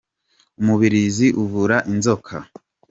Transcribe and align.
Umubirizi 0.59 1.27
uvura 1.43 1.77
inzoka. 1.91 2.35